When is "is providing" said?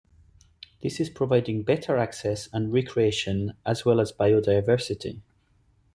0.99-1.61